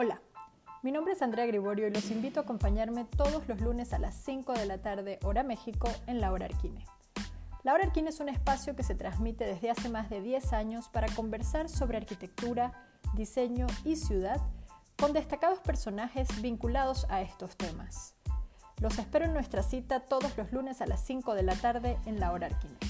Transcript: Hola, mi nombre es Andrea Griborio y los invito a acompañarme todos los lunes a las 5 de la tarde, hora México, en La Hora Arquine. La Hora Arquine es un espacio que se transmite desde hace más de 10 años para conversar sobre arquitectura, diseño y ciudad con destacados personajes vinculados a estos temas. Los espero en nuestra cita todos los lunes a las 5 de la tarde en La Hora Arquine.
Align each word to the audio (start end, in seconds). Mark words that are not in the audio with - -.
Hola, 0.00 0.22
mi 0.84 0.92
nombre 0.92 1.14
es 1.14 1.22
Andrea 1.22 1.44
Griborio 1.46 1.88
y 1.88 1.90
los 1.90 2.12
invito 2.12 2.38
a 2.38 2.44
acompañarme 2.44 3.04
todos 3.04 3.48
los 3.48 3.60
lunes 3.60 3.92
a 3.92 3.98
las 3.98 4.14
5 4.14 4.52
de 4.52 4.64
la 4.64 4.80
tarde, 4.80 5.18
hora 5.24 5.42
México, 5.42 5.90
en 6.06 6.20
La 6.20 6.30
Hora 6.30 6.46
Arquine. 6.46 6.84
La 7.64 7.74
Hora 7.74 7.82
Arquine 7.82 8.10
es 8.10 8.20
un 8.20 8.28
espacio 8.28 8.76
que 8.76 8.84
se 8.84 8.94
transmite 8.94 9.44
desde 9.44 9.70
hace 9.70 9.88
más 9.88 10.08
de 10.08 10.20
10 10.20 10.52
años 10.52 10.88
para 10.88 11.12
conversar 11.16 11.68
sobre 11.68 11.96
arquitectura, 11.96 12.74
diseño 13.14 13.66
y 13.84 13.96
ciudad 13.96 14.40
con 15.00 15.12
destacados 15.12 15.58
personajes 15.58 16.28
vinculados 16.40 17.04
a 17.10 17.20
estos 17.20 17.56
temas. 17.56 18.14
Los 18.80 19.00
espero 19.00 19.24
en 19.24 19.34
nuestra 19.34 19.64
cita 19.64 20.06
todos 20.06 20.38
los 20.38 20.52
lunes 20.52 20.80
a 20.80 20.86
las 20.86 21.04
5 21.04 21.34
de 21.34 21.42
la 21.42 21.56
tarde 21.56 21.98
en 22.06 22.20
La 22.20 22.30
Hora 22.30 22.46
Arquine. 22.46 22.87